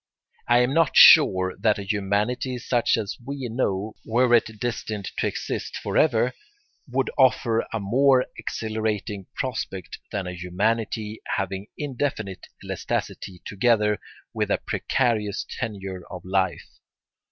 I 0.47 0.61
am 0.61 0.73
not 0.73 0.97
sure 0.97 1.53
that 1.59 1.77
a 1.77 1.83
humanity 1.83 2.57
such 2.57 2.97
as 2.97 3.17
we 3.23 3.47
know, 3.49 3.93
were 4.03 4.33
it 4.33 4.59
destined 4.59 5.11
to 5.19 5.27
exist 5.27 5.77
for 5.77 5.95
ever, 5.95 6.33
would 6.89 7.11
offer 7.19 7.67
a 7.71 7.79
more 7.79 8.25
exhilarating 8.35 9.27
prospect 9.35 9.99
than 10.11 10.25
a 10.25 10.33
humanity 10.33 11.21
having 11.37 11.67
indefinite 11.77 12.47
elasticity 12.63 13.43
together 13.45 13.99
with 14.33 14.49
a 14.49 14.57
precarious 14.57 15.45
tenure 15.59 16.01
of 16.09 16.25
life. 16.25 16.67